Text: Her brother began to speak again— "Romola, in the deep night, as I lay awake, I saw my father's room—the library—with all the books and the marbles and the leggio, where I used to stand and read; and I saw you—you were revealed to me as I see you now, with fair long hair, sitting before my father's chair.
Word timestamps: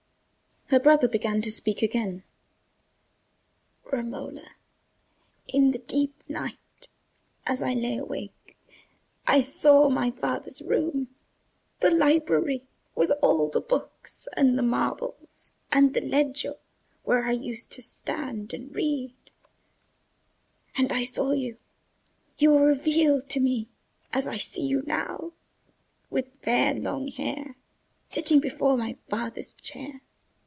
Her 0.67 0.79
brother 0.79 1.09
began 1.09 1.41
to 1.41 1.51
speak 1.51 1.81
again— 1.81 2.23
"Romola, 3.91 4.51
in 5.49 5.71
the 5.71 5.79
deep 5.79 6.13
night, 6.29 6.87
as 7.45 7.61
I 7.61 7.73
lay 7.73 7.97
awake, 7.97 8.55
I 9.27 9.41
saw 9.41 9.89
my 9.89 10.11
father's 10.11 10.61
room—the 10.61 11.91
library—with 11.93 13.11
all 13.21 13.49
the 13.49 13.59
books 13.59 14.29
and 14.37 14.57
the 14.57 14.63
marbles 14.63 15.51
and 15.73 15.93
the 15.93 15.99
leggio, 15.99 16.55
where 17.03 17.25
I 17.25 17.33
used 17.33 17.69
to 17.71 17.81
stand 17.81 18.53
and 18.53 18.73
read; 18.73 19.13
and 20.77 20.93
I 20.93 21.03
saw 21.03 21.33
you—you 21.33 22.49
were 22.49 22.65
revealed 22.65 23.27
to 23.31 23.41
me 23.41 23.67
as 24.13 24.25
I 24.25 24.37
see 24.37 24.67
you 24.67 24.83
now, 24.83 25.33
with 26.09 26.31
fair 26.41 26.73
long 26.73 27.09
hair, 27.09 27.57
sitting 28.05 28.39
before 28.39 28.77
my 28.77 28.95
father's 29.09 29.53
chair. 29.53 29.99